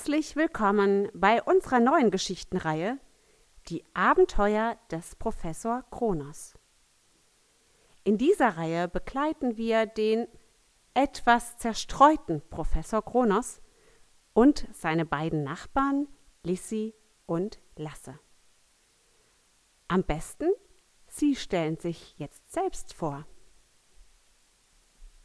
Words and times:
Herzlich 0.00 0.34
willkommen 0.34 1.10
bei 1.12 1.42
unserer 1.42 1.78
neuen 1.78 2.10
Geschichtenreihe 2.10 2.98
Die 3.68 3.84
Abenteuer 3.92 4.78
des 4.90 5.14
Professor 5.14 5.84
Kronos. 5.90 6.54
In 8.04 8.16
dieser 8.16 8.56
Reihe 8.56 8.88
begleiten 8.88 9.58
wir 9.58 9.84
den 9.84 10.26
etwas 10.94 11.58
zerstreuten 11.58 12.40
Professor 12.48 13.04
Kronos 13.04 13.60
und 14.32 14.66
seine 14.72 15.04
beiden 15.04 15.44
Nachbarn 15.44 16.08
Lissi 16.44 16.94
und 17.26 17.60
Lasse. 17.76 18.18
Am 19.86 20.02
besten, 20.02 20.50
Sie 21.08 21.36
stellen 21.36 21.76
sich 21.76 22.18
jetzt 22.18 22.50
selbst 22.50 22.94
vor. 22.94 23.26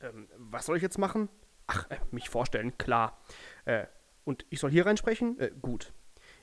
Ähm, 0.02 0.28
was 0.36 0.66
soll 0.66 0.76
ich 0.76 0.84
jetzt 0.84 0.98
machen? 0.98 1.30
Ach, 1.66 1.90
äh, 1.90 1.98
mich 2.12 2.30
vorstellen, 2.30 2.78
klar. 2.78 3.18
Äh, 3.64 3.86
und 4.26 4.46
ich 4.50 4.60
soll 4.60 4.72
hier 4.72 4.86
reinsprechen? 4.86 5.40
Äh, 5.40 5.52
gut. 5.62 5.94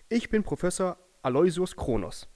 Ich 0.09 0.31
bin 0.31 0.43
Professor 0.43 0.97
Aloysius 1.23 1.77
Kronos. 1.77 2.29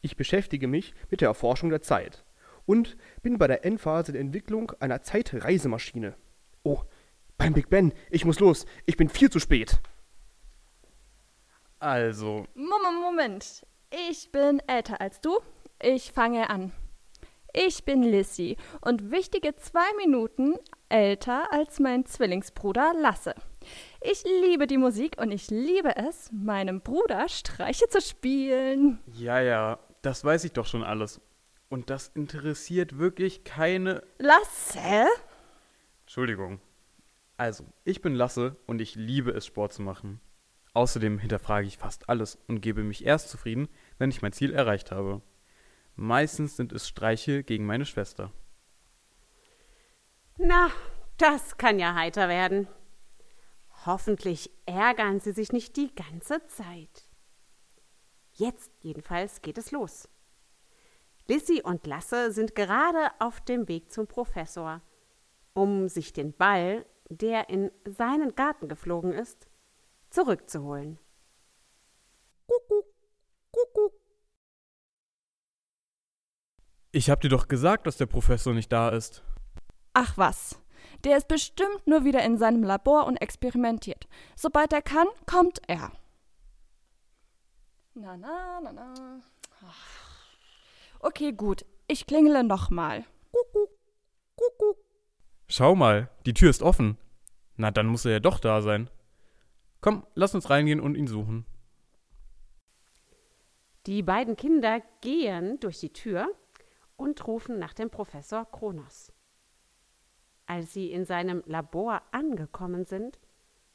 Ich 0.00 0.16
beschäftige 0.16 0.66
mich 0.66 0.94
mit 1.10 1.20
der 1.20 1.28
Erforschung 1.28 1.70
der 1.70 1.82
Zeit 1.82 2.24
und 2.64 2.96
bin 3.22 3.38
bei 3.38 3.46
der 3.46 3.64
Endphase 3.64 4.12
der 4.12 4.20
Entwicklung 4.20 4.72
einer 4.80 5.02
Zeitreisemaschine. 5.02 6.16
Oh, 6.62 6.82
beim 7.36 7.52
Big 7.52 7.68
Ben, 7.68 7.92
ich 8.10 8.24
muss 8.24 8.40
los, 8.40 8.66
ich 8.86 8.96
bin 8.96 9.08
viel 9.08 9.30
zu 9.30 9.38
spät. 9.38 9.80
Also, 11.78 12.46
Moment, 12.54 13.00
Moment. 13.02 13.66
Ich 14.08 14.30
bin 14.30 14.60
älter 14.68 15.00
als 15.00 15.20
du. 15.20 15.40
Ich 15.82 16.12
fange 16.12 16.48
an. 16.48 16.72
Ich 17.52 17.84
bin 17.84 18.02
Lissy 18.02 18.56
und 18.80 19.10
wichtige 19.10 19.54
zwei 19.56 19.92
Minuten 19.98 20.54
älter 20.88 21.52
als 21.52 21.80
mein 21.80 22.06
Zwillingsbruder 22.06 22.94
Lasse. 22.94 23.34
Ich 24.00 24.24
liebe 24.24 24.66
die 24.66 24.78
Musik 24.78 25.16
und 25.20 25.30
ich 25.30 25.50
liebe 25.50 25.96
es, 25.96 26.30
meinem 26.32 26.80
Bruder 26.80 27.28
Streiche 27.28 27.88
zu 27.88 28.00
spielen. 28.00 28.98
ja, 29.14 29.40
ja, 29.40 29.78
das 30.02 30.24
weiß 30.24 30.44
ich 30.44 30.52
doch 30.52 30.66
schon 30.66 30.82
alles. 30.82 31.20
Und 31.68 31.88
das 31.88 32.08
interessiert 32.08 32.98
wirklich 32.98 33.44
keine. 33.44 34.02
Lasse? 34.18 35.06
Entschuldigung. 36.02 36.60
Also, 37.38 37.64
ich 37.84 38.02
bin 38.02 38.14
Lasse 38.14 38.56
und 38.66 38.80
ich 38.80 38.94
liebe 38.94 39.30
es, 39.30 39.46
Sport 39.46 39.72
zu 39.72 39.82
machen. 39.82 40.20
Außerdem 40.74 41.18
hinterfrage 41.18 41.66
ich 41.66 41.78
fast 41.78 42.08
alles 42.08 42.38
und 42.46 42.60
gebe 42.60 42.82
mich 42.82 43.04
erst 43.04 43.30
zufrieden, 43.30 43.68
wenn 43.98 44.10
ich 44.10 44.22
mein 44.22 44.32
Ziel 44.32 44.52
erreicht 44.52 44.90
habe. 44.90 45.22
Meistens 45.96 46.56
sind 46.56 46.72
es 46.72 46.88
Streiche 46.88 47.42
gegen 47.42 47.66
meine 47.66 47.84
Schwester. 47.84 48.32
Na, 50.38 50.70
das 51.18 51.56
kann 51.58 51.78
ja 51.78 51.94
heiter 51.94 52.28
werden. 52.28 52.68
Hoffentlich 53.84 54.50
ärgern 54.64 55.18
Sie 55.18 55.32
sich 55.32 55.52
nicht 55.52 55.76
die 55.76 55.92
ganze 55.94 56.46
Zeit. 56.46 57.08
Jetzt 58.32 58.70
jedenfalls 58.80 59.42
geht 59.42 59.58
es 59.58 59.72
los. 59.72 60.08
Lissy 61.26 61.62
und 61.62 61.86
Lasse 61.86 62.32
sind 62.32 62.54
gerade 62.54 63.10
auf 63.18 63.40
dem 63.40 63.68
Weg 63.68 63.92
zum 63.92 64.06
Professor, 64.06 64.82
um 65.52 65.88
sich 65.88 66.12
den 66.12 66.32
Ball, 66.32 66.86
der 67.08 67.48
in 67.50 67.70
seinen 67.84 68.34
Garten 68.34 68.68
geflogen 68.68 69.12
ist, 69.12 69.48
zurückzuholen. 70.10 70.98
Kuckuck, 72.46 72.86
kuckuck. 73.50 73.94
Ich 76.92 77.10
hab 77.10 77.20
dir 77.20 77.30
doch 77.30 77.48
gesagt, 77.48 77.86
dass 77.86 77.96
der 77.96 78.06
Professor 78.06 78.54
nicht 78.54 78.70
da 78.70 78.90
ist. 78.90 79.24
Ach 79.94 80.16
was. 80.16 80.61
Der 81.04 81.16
ist 81.16 81.28
bestimmt 81.28 81.86
nur 81.86 82.04
wieder 82.04 82.22
in 82.22 82.38
seinem 82.38 82.62
Labor 82.62 83.06
und 83.06 83.16
experimentiert. 83.16 84.06
Sobald 84.36 84.72
er 84.72 84.82
kann, 84.82 85.08
kommt 85.26 85.60
er. 85.66 85.92
Na, 87.94 88.16
na, 88.16 88.60
na, 88.62 88.72
na. 88.72 89.20
Ach. 89.66 90.02
Okay, 91.00 91.32
gut. 91.32 91.64
Ich 91.88 92.06
klingele 92.06 92.44
nochmal. 92.44 93.04
Schau 95.48 95.74
mal, 95.74 96.08
die 96.24 96.34
Tür 96.34 96.50
ist 96.50 96.62
offen. 96.62 96.96
Na, 97.56 97.70
dann 97.70 97.86
muss 97.86 98.04
er 98.04 98.12
ja 98.12 98.20
doch 98.20 98.38
da 98.38 98.62
sein. 98.62 98.88
Komm, 99.80 100.06
lass 100.14 100.34
uns 100.34 100.48
reingehen 100.48 100.80
und 100.80 100.94
ihn 100.94 101.08
suchen. 101.08 101.44
Die 103.86 104.02
beiden 104.02 104.36
Kinder 104.36 104.80
gehen 105.00 105.58
durch 105.58 105.80
die 105.80 105.92
Tür 105.92 106.28
und 106.96 107.26
rufen 107.26 107.58
nach 107.58 107.74
dem 107.74 107.90
Professor 107.90 108.44
Kronos. 108.44 109.12
Als 110.52 110.74
sie 110.74 110.92
in 110.92 111.06
seinem 111.06 111.42
Labor 111.46 112.02
angekommen 112.10 112.84
sind, 112.84 113.18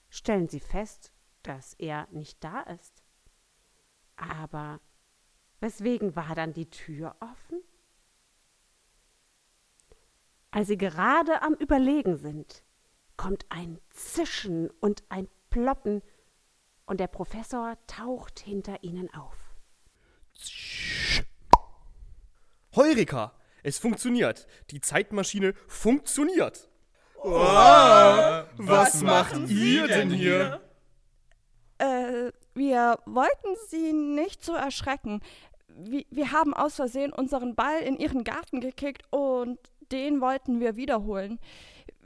stellen 0.10 0.48
sie 0.48 0.60
fest, 0.60 1.12
dass 1.42 1.74
er 1.74 2.08
nicht 2.12 2.44
da 2.44 2.62
ist. 2.62 3.02
Aber 4.16 4.80
weswegen 5.60 6.16
war 6.16 6.36
dann 6.36 6.54
die 6.54 6.70
Tür 6.70 7.16
offen? 7.20 7.64
Als 10.52 10.68
sie 10.68 10.78
gerade 10.78 11.42
am 11.42 11.56
Überlegen 11.56 12.16
sind, 12.16 12.64
kommt 13.16 13.48
ein 13.50 13.80
Zischen 13.90 14.70
und 14.80 15.04
ein 15.10 15.28
Ploppen 15.50 16.04
und 16.86 17.00
der 17.00 17.08
Professor 17.08 17.76
taucht 17.88 18.38
hinter 18.38 18.84
ihnen 18.84 19.12
auf. 19.16 19.56
Heureka! 22.76 23.37
Es 23.68 23.80
funktioniert. 23.80 24.48
Die 24.72 24.80
Zeitmaschine 24.80 25.54
funktioniert. 25.68 26.70
was 28.56 29.02
macht 29.02 29.50
ihr 29.50 29.88
denn 29.90 30.10
hier? 30.10 30.62
Äh, 31.78 32.32
wir 32.54 32.98
wollten 33.06 33.58
Sie 33.68 33.92
nicht 33.92 34.46
so 34.46 34.54
erschrecken. 34.54 35.20
Wir, 35.68 36.06
wir 36.10 36.32
haben 36.32 36.54
aus 36.54 36.76
Versehen 36.76 37.12
unseren 37.12 37.56
Ball 37.56 37.82
in 37.82 37.98
Ihren 37.98 38.24
Garten 38.24 38.62
gekickt 38.62 39.04
und 39.10 39.60
den 39.92 40.22
wollten 40.22 40.62
wir 40.62 40.78
wiederholen. 40.78 41.38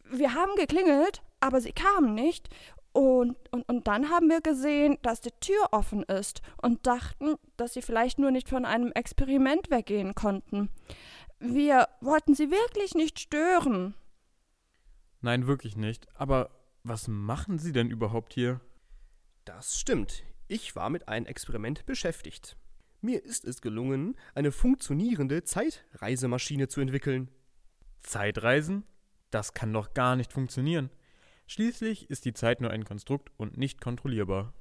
Wir 0.10 0.34
haben 0.34 0.56
geklingelt, 0.56 1.22
aber 1.42 1.62
Sie 1.62 1.74
kamen 1.74 2.16
nicht. 2.16 2.50
Und, 2.92 3.38
und, 3.52 3.70
und 3.70 3.88
dann 3.88 4.10
haben 4.10 4.30
wir 4.30 4.42
gesehen, 4.42 4.98
dass 5.04 5.22
die 5.22 5.32
Tür 5.40 5.68
offen 5.72 6.02
ist 6.04 6.42
und 6.60 6.88
dachten, 6.88 7.36
dass 7.56 7.74
Sie 7.74 7.84
vielleicht 7.84 8.18
nur 8.18 8.32
nicht 8.32 8.50
von 8.50 8.66
einem 8.66 8.92
Experiment 8.94 9.70
weggehen 9.70 10.16
konnten. 10.16 10.70
Wir 11.44 11.88
wollten 12.02 12.36
Sie 12.36 12.52
wirklich 12.52 12.94
nicht 12.94 13.20
stören. 13.20 13.96
Nein, 15.22 15.48
wirklich 15.48 15.76
nicht. 15.76 16.08
Aber 16.16 16.52
was 16.84 17.08
machen 17.08 17.58
Sie 17.58 17.72
denn 17.72 17.90
überhaupt 17.90 18.34
hier? 18.34 18.62
Das 19.44 19.80
stimmt. 19.80 20.24
Ich 20.48 20.76
war 20.76 20.92
mit 20.92 21.08
einem 21.08 21.26
Experiment 21.26 21.88
beschäftigt. 21.88 22.58
Mir 23.02 23.26
ist 23.26 23.44
es 23.46 23.62
gelungen, 23.62 24.16
eine 24.36 24.52
funktionierende 24.52 25.44
Zeitreisemaschine 25.44 26.68
zu 26.68 26.80
entwickeln. 26.80 27.32
Zeitreisen? 28.02 28.84
Das 29.32 29.56
kann 29.56 29.74
doch 29.74 29.96
gar 29.96 30.16
nicht 30.16 30.32
funktionieren. 30.32 30.92
Schließlich 31.48 32.12
ist 32.12 32.26
die 32.26 32.34
Zeit 32.34 32.62
nur 32.62 32.70
ein 32.70 32.86
Konstrukt 32.86 33.32
und 33.38 33.58
nicht 33.58 33.82
kontrollierbar. 33.82 34.54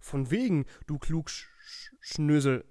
Von 0.00 0.30
wegen, 0.30 0.64
du 0.86 0.98
Klugschnösel. 0.98 2.64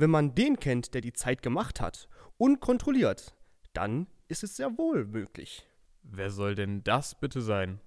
Wenn 0.00 0.08
man 0.08 0.34
den 0.34 0.58
kennt, 0.58 0.94
der 0.94 1.02
die 1.02 1.12
Zeit 1.12 1.42
gemacht 1.42 1.78
hat 1.78 2.08
und 2.38 2.60
kontrolliert, 2.60 3.36
dann 3.74 4.06
ist 4.28 4.42
es 4.42 4.56
sehr 4.56 4.78
wohl 4.78 5.04
möglich. 5.04 5.66
Wer 6.02 6.30
soll 6.30 6.54
denn 6.54 6.82
das 6.82 7.20
bitte 7.20 7.42
sein? 7.42 7.82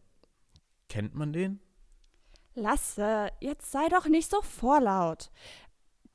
Kennt 0.90 1.15
man 1.15 1.33
den? 1.33 1.60
Lasse, 2.54 3.31
jetzt 3.42 3.71
sei 3.71 3.89
doch 3.89 4.07
nicht 4.07 4.30
so 4.30 4.44
vorlaut. 4.44 5.31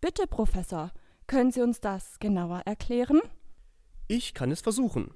Bitte, 0.01 0.29
Professor, 0.29 0.93
können 1.27 1.51
Sie 1.51 1.63
uns 1.63 1.81
das 1.81 2.21
genauer 2.21 2.63
erklären? 2.65 3.21
Ich 4.07 4.35
kann 4.35 4.53
es 4.53 4.61
versuchen. 4.61 5.13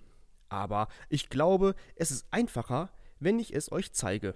Aber 0.49 0.89
ich 1.09 1.31
glaube, 1.31 1.77
es 1.95 2.11
ist 2.11 2.27
einfacher, 2.33 2.91
wenn 3.21 3.39
ich 3.39 3.55
es 3.55 3.71
euch 3.71 3.93
zeige. 3.93 4.35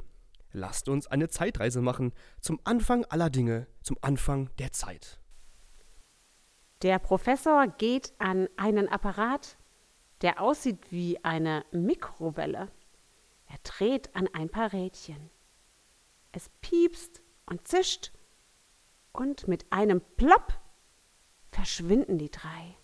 Lasst 0.53 0.89
uns 0.89 1.09
eine 1.09 1.29
Zeitreise 1.29 1.83
machen, 1.83 2.13
zum 2.41 2.61
Anfang 2.63 3.05
aller 3.07 3.31
Dinge, 3.31 3.67
zum 3.83 3.99
Anfang 4.01 4.51
der 4.61 4.71
Zeit. 4.71 5.19
Der 6.83 6.99
Professor 6.99 7.67
geht 7.67 8.13
an 8.19 8.49
einen 8.57 8.89
Apparat, 8.89 9.57
der 10.21 10.41
aussieht 10.43 10.93
wie 10.93 11.23
eine 11.25 11.65
Mikrowelle. 11.71 12.71
Er 13.49 13.59
dreht 13.63 14.15
an 14.15 14.29
ein 14.33 14.51
paar 14.51 14.73
Rädchen. 14.73 15.31
Es 16.33 16.51
piepst 16.61 17.23
und 17.47 17.67
zischt 17.67 18.13
und 19.13 19.49
mit 19.49 19.73
einem 19.73 20.03
Plopp 20.17 20.61
verschwinden 21.51 22.19
die 22.19 22.31
drei. 22.31 22.77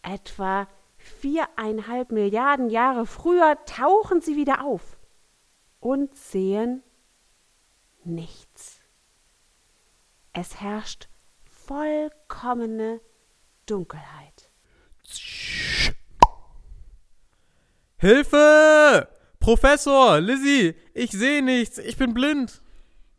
Etwa 0.00 0.66
viereinhalb 0.96 2.10
Milliarden 2.10 2.70
Jahre 2.70 3.04
früher 3.04 3.62
tauchen 3.66 4.22
sie 4.22 4.36
wieder 4.36 4.64
auf 4.64 4.98
und 5.78 6.14
sehen 6.14 6.82
nichts. 8.02 8.80
Es 10.32 10.60
herrscht 10.60 11.09
vollkommene 11.70 13.00
Dunkelheit. 13.66 14.50
Hilfe! 17.96 19.08
Professor, 19.38 20.20
Lizzie, 20.20 20.74
ich 20.94 21.12
sehe 21.12 21.42
nichts, 21.42 21.78
ich 21.78 21.96
bin 21.96 22.12
blind. 22.12 22.60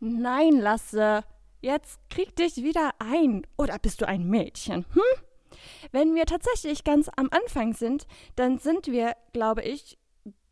Nein, 0.00 0.60
Lasse. 0.60 1.24
Jetzt 1.62 1.98
krieg 2.10 2.36
dich 2.36 2.56
wieder 2.56 2.90
ein. 2.98 3.46
Oder 3.56 3.78
bist 3.78 4.02
du 4.02 4.06
ein 4.06 4.28
Mädchen? 4.28 4.84
Hm? 4.92 5.22
Wenn 5.90 6.14
wir 6.14 6.26
tatsächlich 6.26 6.84
ganz 6.84 7.08
am 7.16 7.30
Anfang 7.30 7.72
sind, 7.72 8.06
dann 8.36 8.58
sind 8.58 8.86
wir, 8.86 9.16
glaube 9.32 9.62
ich, 9.62 9.98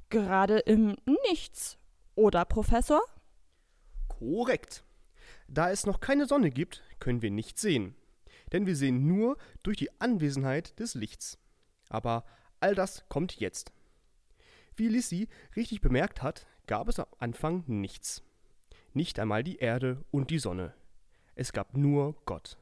gerade 0.09 0.61
im 0.61 0.97
Nichts. 1.05 1.77
Oder, 2.15 2.47
Professor? 2.47 3.03
Korrekt. 4.09 4.85
Da 5.53 5.69
es 5.73 5.85
noch 5.85 5.99
keine 5.99 6.27
Sonne 6.27 6.53
gibt, 6.53 6.85
können 7.01 7.23
wir 7.23 7.31
nichts 7.33 7.61
sehen. 7.61 7.97
Denn 8.53 8.67
wir 8.67 8.77
sehen 8.77 9.09
nur 9.09 9.37
durch 9.65 9.77
die 9.77 9.91
Anwesenheit 10.01 10.79
des 10.79 10.95
Lichts. 10.95 11.39
Aber 11.89 12.25
all 12.61 12.77
das 12.77 13.05
kommt 13.09 13.41
jetzt. 13.41 13.73
Wie 14.77 14.87
Lissy 14.87 15.29
richtig 15.57 15.81
bemerkt 15.81 16.23
hat, 16.23 16.47
gab 16.69 16.89
es 16.89 17.01
am 17.01 17.09
Anfang 17.19 17.65
nichts. 17.67 18.23
Nicht 18.95 19.19
einmal 19.19 19.43
die 19.43 19.57
Erde 19.57 20.05
und 20.13 20.31
die 20.31 20.39
Sonne. 20.39 20.73
Es 21.35 21.53
gab 21.53 21.77
nur 21.77 22.15
Gott. 22.27 22.57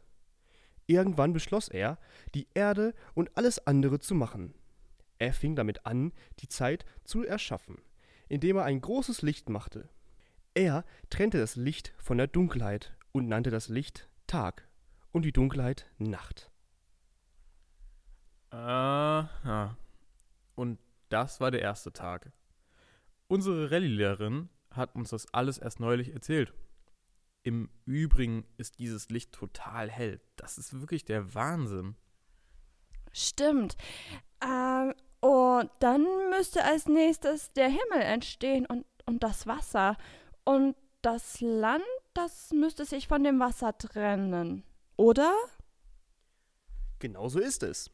Irgendwann 0.86 1.34
beschloss 1.34 1.68
er, 1.68 1.98
die 2.34 2.48
Erde 2.54 2.94
und 3.12 3.36
alles 3.36 3.66
andere 3.66 3.98
zu 3.98 4.14
machen. 4.14 4.54
Er 5.18 5.34
fing 5.34 5.56
damit 5.56 5.84
an, 5.84 6.12
die 6.40 6.48
Zeit 6.48 6.86
zu 7.04 7.22
erschaffen, 7.22 7.82
indem 8.28 8.56
er 8.56 8.64
ein 8.64 8.80
großes 8.80 9.20
Licht 9.20 9.50
machte. 9.50 9.90
Er 10.58 10.84
trennte 11.08 11.38
das 11.38 11.54
Licht 11.54 11.94
von 11.98 12.18
der 12.18 12.26
Dunkelheit 12.26 12.96
und 13.12 13.28
nannte 13.28 13.50
das 13.50 13.68
Licht 13.68 14.08
Tag 14.26 14.66
und 15.12 15.22
die 15.22 15.32
Dunkelheit 15.32 15.88
Nacht. 15.98 16.50
Aha. 18.50 19.78
Und 20.56 20.80
das 21.10 21.40
war 21.40 21.52
der 21.52 21.62
erste 21.62 21.92
Tag. 21.92 22.32
Unsere 23.28 23.70
Rallye-Lehrerin 23.70 24.48
hat 24.72 24.96
uns 24.96 25.10
das 25.10 25.32
alles 25.32 25.58
erst 25.58 25.78
neulich 25.78 26.12
erzählt. 26.12 26.52
Im 27.44 27.70
Übrigen 27.84 28.44
ist 28.56 28.80
dieses 28.80 29.10
Licht 29.10 29.30
total 29.30 29.88
hell. 29.88 30.20
Das 30.34 30.58
ist 30.58 30.80
wirklich 30.80 31.04
der 31.04 31.36
Wahnsinn. 31.36 31.94
Stimmt. 33.12 33.76
Ähm, 34.42 34.92
und 35.20 35.70
dann 35.78 36.04
müsste 36.30 36.64
als 36.64 36.86
nächstes 36.86 37.52
der 37.52 37.68
Himmel 37.68 38.02
entstehen 38.02 38.66
und, 38.66 38.84
und 39.06 39.22
das 39.22 39.46
Wasser. 39.46 39.96
Und 40.48 40.76
das 41.02 41.42
Land, 41.42 41.84
das 42.14 42.52
müsste 42.52 42.86
sich 42.86 43.06
von 43.06 43.22
dem 43.22 43.38
Wasser 43.38 43.76
trennen. 43.76 44.64
Oder? 44.96 45.36
Genau 47.00 47.28
so 47.28 47.38
ist 47.38 47.62
es. 47.62 47.90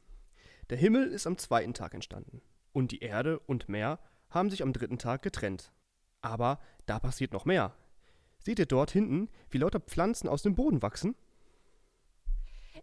Der 0.70 0.78
Himmel 0.78 1.08
ist 1.08 1.26
am 1.26 1.36
zweiten 1.36 1.74
Tag 1.74 1.94
entstanden 1.94 2.42
und 2.72 2.92
die 2.92 3.00
Erde 3.00 3.40
und 3.40 3.68
Meer 3.68 3.98
haben 4.30 4.50
sich 4.50 4.62
am 4.62 4.72
dritten 4.72 4.98
Tag 4.98 5.22
getrennt. 5.22 5.72
Aber 6.22 6.60
da 6.86 7.00
passiert 7.00 7.32
noch 7.32 7.44
mehr. 7.44 7.74
Seht 8.38 8.60
ihr 8.60 8.66
dort 8.66 8.92
hinten, 8.92 9.30
wie 9.50 9.58
lauter 9.58 9.80
Pflanzen 9.80 10.28
aus 10.28 10.42
dem 10.42 10.54
Boden 10.54 10.80
wachsen? 10.80 11.16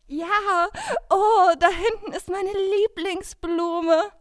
Ja, 0.08 0.68
oh, 1.10 1.54
da 1.58 1.70
hinten 1.70 2.12
ist 2.12 2.30
meine 2.30 2.52
Lieblingsblume. 2.52 4.12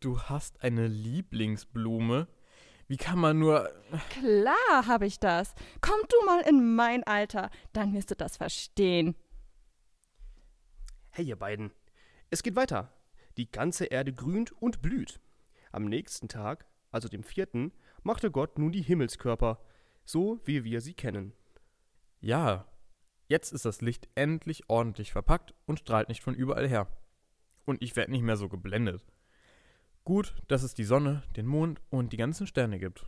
Du 0.00 0.22
hast 0.22 0.62
eine 0.62 0.86
Lieblingsblume? 0.86 2.28
Wie 2.86 2.96
kann 2.96 3.18
man 3.18 3.38
nur. 3.38 3.70
Klar 4.10 4.86
habe 4.86 5.06
ich 5.06 5.18
das. 5.18 5.54
Komm 5.80 6.00
du 6.08 6.26
mal 6.26 6.40
in 6.42 6.74
mein 6.74 7.04
Alter, 7.04 7.50
dann 7.72 7.94
wirst 7.94 8.10
du 8.10 8.16
das 8.16 8.36
verstehen. 8.36 9.14
Hey, 11.10 11.24
ihr 11.24 11.36
beiden. 11.36 11.70
Es 12.30 12.42
geht 12.42 12.56
weiter. 12.56 12.92
Die 13.36 13.50
ganze 13.50 13.86
Erde 13.86 14.12
grünt 14.12 14.52
und 14.52 14.82
blüht. 14.82 15.20
Am 15.72 15.86
nächsten 15.86 16.28
Tag, 16.28 16.66
also 16.90 17.08
dem 17.08 17.24
vierten, 17.24 17.72
machte 18.02 18.30
Gott 18.30 18.58
nun 18.58 18.72
die 18.72 18.82
Himmelskörper, 18.82 19.60
so 20.04 20.40
wie 20.44 20.64
wir 20.64 20.80
sie 20.80 20.94
kennen. 20.94 21.32
Ja, 22.20 22.66
jetzt 23.28 23.52
ist 23.52 23.64
das 23.64 23.80
Licht 23.80 24.08
endlich 24.14 24.68
ordentlich 24.68 25.12
verpackt 25.12 25.54
und 25.66 25.80
strahlt 25.80 26.08
nicht 26.08 26.22
von 26.22 26.34
überall 26.34 26.68
her. 26.68 26.86
Und 27.64 27.82
ich 27.82 27.96
werde 27.96 28.12
nicht 28.12 28.22
mehr 28.22 28.36
so 28.36 28.48
geblendet. 28.48 29.04
Gut, 30.04 30.34
dass 30.48 30.62
es 30.62 30.74
die 30.74 30.84
Sonne, 30.84 31.22
den 31.34 31.46
Mond 31.46 31.80
und 31.88 32.12
die 32.12 32.18
ganzen 32.18 32.46
Sterne 32.46 32.78
gibt. 32.78 33.06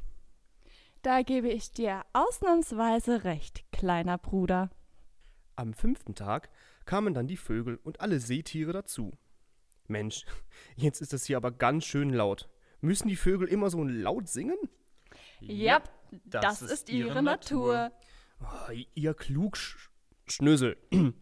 Da 1.03 1.23
gebe 1.23 1.49
ich 1.49 1.71
dir 1.71 2.03
ausnahmsweise 2.15 3.25
recht, 3.25 3.71
kleiner 3.71 4.17
Bruder. 4.17 4.71
Am 5.57 5.75
fünften 5.75 6.15
Tag 6.15 6.49
kamen 6.87 7.13
dann 7.13 7.27
die 7.27 7.37
Vögel 7.37 7.79
und 7.85 8.01
alle 8.01 8.19
Seetiere 8.19 8.73
dazu. 8.73 9.13
Mensch, 9.89 10.25
jetzt 10.77 11.03
ist 11.03 11.13
es 11.13 11.27
hier 11.27 11.37
aber 11.37 11.53
ganz 11.53 11.85
schön 11.85 12.11
laut. 12.11 12.49
Müssen 12.81 13.09
die 13.09 13.17
Vögel 13.17 13.47
immer 13.49 13.69
so 13.69 13.85
laut 13.85 14.29
singen? 14.29 14.57
Ja, 15.41 15.83
das, 16.25 16.61
das 16.61 16.63
ist 16.63 16.89
ihre 16.89 17.23
Natur. 17.23 17.93
Oh, 18.41 18.73
ihr 18.95 19.13
Klugschnösel. 19.13 20.77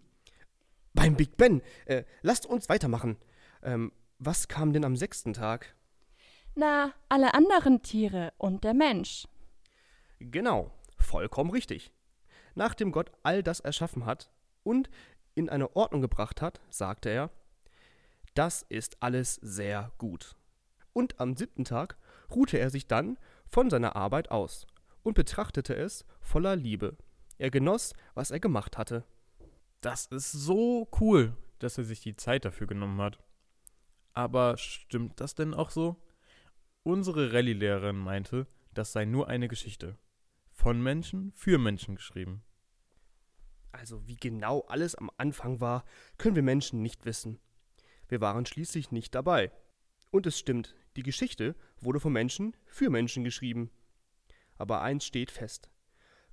Beim 0.95 1.17
Big 1.17 1.37
Ben. 1.37 1.63
Äh, 1.87 2.05
lasst 2.23 2.47
uns 2.47 2.69
weitermachen. 2.69 3.17
Ähm, 3.63 3.93
was 4.19 4.49
kam 4.49 4.73
denn 4.73 4.85
am 4.85 4.97
sechsten 4.97 5.33
Tag? 5.33 5.75
Na, 6.55 6.93
alle 7.09 7.35
anderen 7.35 7.83
Tiere 7.83 8.33
und 8.39 8.65
der 8.65 8.75
Mensch. 8.75 9.27
Genau, 10.21 10.71
vollkommen 10.99 11.51
richtig. 11.51 11.93
Nachdem 12.55 12.93
Gott 12.93 13.11
all 13.23 13.43
das 13.43 13.61
erschaffen 13.61 14.07
hat 14.07 14.31
und 14.63 14.89
in 15.35 15.49
eine 15.49 15.75
Ordnung 15.75 16.01
gebracht 16.01 16.41
hat, 16.41 16.61
sagte 16.71 17.09
er, 17.09 17.31
das 18.35 18.65
ist 18.69 18.97
alles 19.01 19.35
sehr 19.37 19.93
gut. 19.99 20.37
Und 20.93 21.21
am 21.21 21.37
siebten 21.37 21.65
Tag 21.65 21.97
ruhte 22.31 22.59
er 22.59 22.71
sich 22.71 22.87
dann 22.87 23.19
von 23.47 23.71
seiner 23.71 23.97
Arbeit 23.97 24.31
aus 24.31 24.67
und 25.03 25.15
betrachtete 25.15 25.75
es 25.75 26.05
voller 26.21 26.57
Liebe. 26.57 26.97
Er 27.39 27.51
genoss, 27.51 27.95
was 28.15 28.31
er 28.31 28.41
gemacht 28.41 28.79
hatte. 28.79 29.05
Das 29.81 30.07
ist 30.07 30.33
so 30.33 30.89
cool, 31.01 31.37
dass 31.59 31.79
er 31.79 31.85
sich 31.85 32.01
die 32.01 32.17
Zeit 32.17 32.45
dafür 32.45 32.67
genommen 32.67 33.01
hat. 33.01 33.19
Aber 34.15 34.57
stimmt 34.57 35.21
das 35.21 35.35
denn 35.35 35.55
auch 35.55 35.71
so? 35.71 36.01
Unsere 36.85 37.33
Rallye-Lehrerin 37.33 37.97
meinte, 37.97 38.47
das 38.73 38.93
sei 38.93 39.05
nur 39.05 39.29
eine 39.29 39.49
Geschichte. 39.49 39.99
Von 40.51 40.83
Menschen 40.83 41.33
für 41.33 41.59
Menschen 41.59 41.97
geschrieben. 41.97 42.45
Also 43.73 44.07
wie 44.07 44.17
genau 44.17 44.61
alles 44.69 44.95
am 44.95 45.11
Anfang 45.17 45.61
war, 45.61 45.85
können 46.17 46.37
wir 46.37 46.43
Menschen 46.43 46.81
nicht 46.81 47.05
wissen. 47.05 47.41
Wir 48.07 48.21
waren 48.21 48.47
schließlich 48.47 48.93
nicht 48.93 49.15
dabei. 49.15 49.51
Und 50.13 50.27
es 50.27 50.39
stimmt, 50.39 50.77
die 50.95 51.03
Geschichte 51.03 51.57
wurde 51.81 51.99
von 51.99 52.13
Menschen 52.13 52.57
für 52.67 52.89
Menschen 52.89 53.25
geschrieben. 53.25 53.71
Aber 54.59 54.81
eins 54.83 55.05
steht 55.05 55.33
fest. 55.33 55.71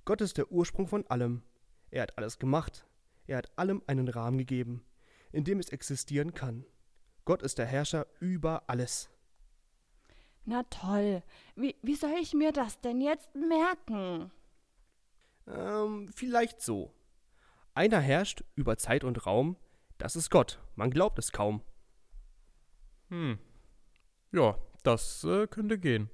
Gott 0.04 0.20
ist 0.20 0.38
der 0.38 0.52
Ursprung 0.52 0.86
von 0.86 1.04
allem. 1.08 1.42
Er 1.90 2.02
hat 2.02 2.16
alles 2.16 2.38
gemacht. 2.38 2.86
Er 3.26 3.38
hat 3.38 3.58
allem 3.58 3.82
einen 3.86 4.08
Rahmen 4.08 4.38
gegeben, 4.38 4.84
in 5.32 5.42
dem 5.42 5.58
es 5.58 5.70
existieren 5.70 6.34
kann. 6.34 6.64
Gott 7.24 7.42
ist 7.42 7.58
der 7.58 7.66
Herrscher 7.66 8.06
über 8.20 8.64
alles. 8.66 9.10
Na 10.44 10.64
toll. 10.64 11.22
Wie, 11.54 11.76
wie 11.82 11.94
soll 11.94 12.14
ich 12.20 12.34
mir 12.34 12.52
das 12.52 12.80
denn 12.80 13.00
jetzt 13.00 13.34
merken? 13.34 14.32
Ähm, 15.46 16.10
vielleicht 16.14 16.60
so. 16.60 16.92
Einer 17.74 18.00
herrscht 18.00 18.44
über 18.54 18.76
Zeit 18.76 19.04
und 19.04 19.24
Raum, 19.26 19.56
das 19.98 20.16
ist 20.16 20.30
Gott. 20.30 20.60
Man 20.74 20.90
glaubt 20.90 21.18
es 21.18 21.32
kaum. 21.32 21.62
Hm. 23.08 23.38
Ja, 24.32 24.58
das 24.82 25.24
äh, 25.24 25.46
könnte 25.46 25.78
gehen. 25.78 26.10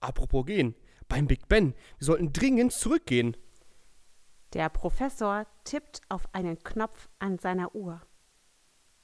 Apropos 0.00 0.46
gehen, 0.46 0.74
beim 1.08 1.26
Big 1.26 1.48
Ben, 1.48 1.74
wir 1.98 2.04
sollten 2.06 2.32
dringend 2.32 2.72
zurückgehen. 2.72 3.36
Der 4.52 4.68
Professor 4.68 5.46
tippt 5.64 6.00
auf 6.08 6.32
einen 6.34 6.62
Knopf 6.62 7.08
an 7.18 7.38
seiner 7.38 7.74
Uhr. 7.74 8.00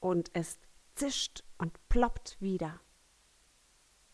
Und 0.00 0.30
es 0.32 0.58
zischt 0.96 1.44
und 1.58 1.72
ploppt 1.88 2.36
wieder. 2.40 2.80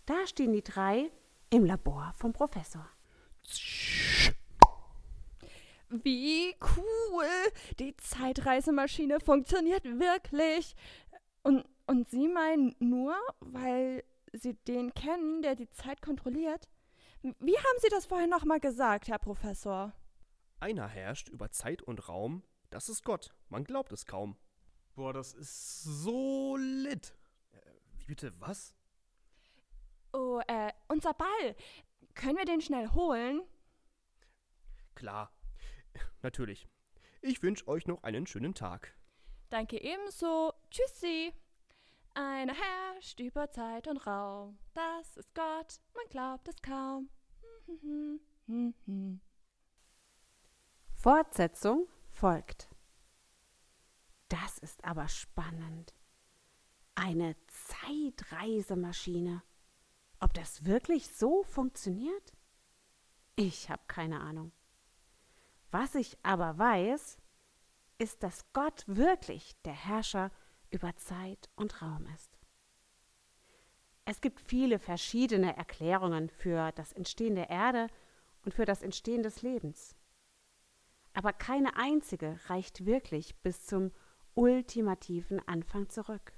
Da 0.07 0.27
stehen 0.27 0.53
die 0.53 0.63
drei 0.63 1.11
im 1.51 1.65
Labor 1.65 2.13
vom 2.17 2.33
Professor. 2.33 2.89
Wie 5.89 6.55
cool! 6.77 7.53
Die 7.79 7.97
Zeitreisemaschine 7.97 9.21
funktioniert 9.21 9.85
wirklich. 9.85 10.75
Und, 11.43 11.65
und 11.87 12.09
Sie 12.09 12.29
meinen 12.29 12.75
nur, 12.79 13.15
weil 13.41 14.05
Sie 14.33 14.55
den 14.55 14.95
kennen, 14.95 15.43
der 15.43 15.55
die 15.55 15.71
Zeit 15.71 16.01
kontrolliert? 16.01 16.69
Wie 17.23 17.57
haben 17.57 17.79
Sie 17.79 17.89
das 17.91 18.07
vorhin 18.07 18.31
nochmal 18.31 18.61
gesagt, 18.61 19.09
Herr 19.09 19.19
Professor? 19.19 19.93
Einer 20.61 20.89
herrscht 20.89 21.29
über 21.29 21.51
Zeit 21.51 21.83
und 21.83 22.09
Raum, 22.09 22.43
das 22.71 22.89
ist 22.89 23.05
Gott. 23.05 23.35
Man 23.49 23.65
glaubt 23.65 23.93
es 23.93 24.07
kaum. 24.07 24.37
Boah, 24.95 25.13
das 25.13 25.33
ist 25.33 25.83
so 25.83 26.57
lit. 26.57 27.15
Äh, 27.53 27.59
wie 27.99 28.05
bitte, 28.05 28.33
was? 28.39 28.75
Oh, 30.13 30.41
äh, 30.47 30.73
unser 30.89 31.15
Ball. 31.15 31.57
Können 32.15 32.37
wir 32.37 32.45
den 32.45 32.61
schnell 32.61 32.89
holen? 32.93 33.43
Klar. 34.95 35.33
Natürlich. 36.23 36.69
Ich 37.23 37.43
wünsche 37.43 37.67
euch 37.69 37.87
noch 37.87 38.03
einen 38.03 38.27
schönen 38.27 38.55
Tag. 38.55 38.95
Danke 39.49 39.81
ebenso. 39.81 40.53
Tschüssi. 40.71 41.33
Eine 42.15 42.53
herrscht 42.55 43.21
über 43.21 43.51
Zeit 43.51 43.87
und 43.87 44.07
Raum. 44.07 44.59
Das 44.75 45.17
ist 45.17 45.35
Gott, 45.35 45.81
man 45.95 46.05
glaubt 46.11 46.47
es 46.49 46.57
kaum. 46.61 47.09
Fortsetzung 50.97 51.89
folgt. 52.11 52.69
Das 54.33 54.57
ist 54.57 54.83
aber 54.83 55.09
spannend. 55.09 55.95
Eine 56.95 57.37
Zeitreisemaschine. 57.49 59.43
Ob 60.21 60.33
das 60.33 60.65
wirklich 60.65 61.15
so 61.15 61.43
funktioniert? 61.43 62.33
Ich 63.37 63.69
habe 63.69 63.83
keine 63.89 64.21
Ahnung. 64.21 64.53
Was 65.71 65.95
ich 65.97 66.17
aber 66.23 66.57
weiß, 66.57 67.19
ist, 67.99 68.23
dass 68.23 68.51
Gott 68.55 68.85
wirklich 68.87 69.55
der 69.67 69.75
Herrscher 69.75 70.31
über 70.71 70.97
Zeit 70.97 71.51
und 71.55 71.83
Raum 71.83 72.07
ist. 72.15 72.39
Es 74.07 74.23
gibt 74.23 74.41
viele 74.41 74.79
verschiedene 74.79 75.59
Erklärungen 75.59 76.31
für 76.31 76.73
das 76.73 76.93
Entstehen 76.93 77.35
der 77.35 77.51
Erde 77.51 77.89
und 78.47 78.55
für 78.55 78.65
das 78.65 78.83
Entstehen 78.83 79.23
des 79.23 79.43
Lebens. 79.43 79.95
Aber 81.13 81.35
keine 81.35 81.77
einzige 81.77 82.41
reicht 82.47 82.87
wirklich 82.87 83.37
bis 83.43 83.67
zum 83.67 83.93
ultimativen 84.35 85.41
Anfang 85.47 85.89
zurück. 85.89 86.33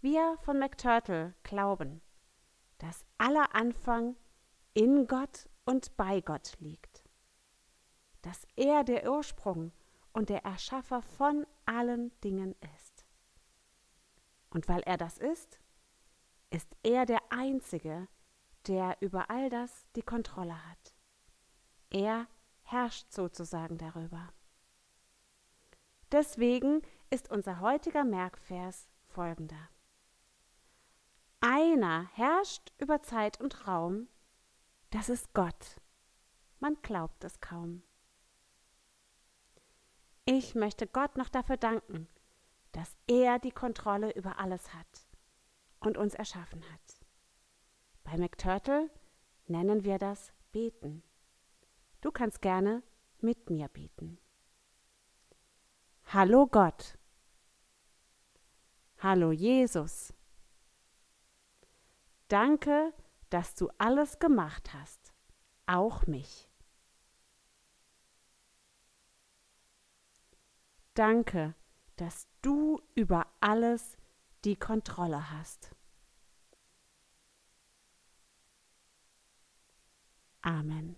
Wir 0.00 0.38
von 0.42 0.58
McTurtle 0.58 1.34
glauben, 1.42 2.00
dass 2.78 3.04
aller 3.18 3.54
Anfang 3.54 4.16
in 4.74 5.06
Gott 5.06 5.48
und 5.64 5.96
bei 5.96 6.20
Gott 6.20 6.52
liegt, 6.60 7.02
dass 8.22 8.46
er 8.56 8.84
der 8.84 9.10
Ursprung 9.10 9.72
und 10.12 10.28
der 10.28 10.44
Erschaffer 10.44 11.02
von 11.02 11.46
allen 11.66 12.12
Dingen 12.20 12.54
ist. 12.76 13.04
Und 14.50 14.68
weil 14.68 14.80
er 14.80 14.96
das 14.96 15.18
ist, 15.18 15.60
ist 16.50 16.74
er 16.82 17.04
der 17.06 17.20
Einzige, 17.30 18.08
der 18.66 18.96
über 19.00 19.30
all 19.30 19.50
das 19.50 19.86
die 19.96 20.02
Kontrolle 20.02 20.64
hat. 20.68 20.94
Er 21.90 22.26
herrscht 22.62 23.12
sozusagen 23.12 23.78
darüber. 23.78 24.32
Deswegen 26.12 26.82
ist 27.10 27.30
unser 27.30 27.60
heutiger 27.60 28.04
Merkvers 28.04 28.88
folgender. 29.08 29.68
Einer 31.40 32.08
herrscht 32.14 32.72
über 32.78 33.02
Zeit 33.02 33.40
und 33.40 33.66
Raum, 33.68 34.08
das 34.90 35.08
ist 35.08 35.32
Gott. 35.34 35.80
Man 36.60 36.80
glaubt 36.82 37.22
es 37.24 37.40
kaum. 37.40 37.82
Ich 40.24 40.54
möchte 40.54 40.86
Gott 40.86 41.16
noch 41.16 41.28
dafür 41.28 41.56
danken, 41.56 42.08
dass 42.72 42.96
er 43.06 43.38
die 43.38 43.52
Kontrolle 43.52 44.12
über 44.12 44.38
alles 44.38 44.74
hat 44.74 45.06
und 45.80 45.96
uns 45.96 46.14
erschaffen 46.14 46.62
hat. 46.72 47.06
Bei 48.02 48.16
McTurtle 48.16 48.90
nennen 49.46 49.84
wir 49.84 49.98
das 49.98 50.32
Beten. 50.52 51.02
Du 52.00 52.10
kannst 52.10 52.42
gerne 52.42 52.82
mit 53.20 53.50
mir 53.50 53.68
beten. 53.68 54.18
Hallo 56.10 56.46
Gott. 56.46 56.96
Hallo 59.00 59.30
Jesus. 59.30 60.14
Danke, 62.28 62.94
dass 63.28 63.54
du 63.54 63.68
alles 63.76 64.18
gemacht 64.18 64.72
hast, 64.72 65.12
auch 65.66 66.06
mich. 66.06 66.48
Danke, 70.94 71.54
dass 71.96 72.26
du 72.40 72.80
über 72.94 73.26
alles 73.40 73.98
die 74.46 74.56
Kontrolle 74.56 75.30
hast. 75.30 75.76
Amen. 80.40 80.96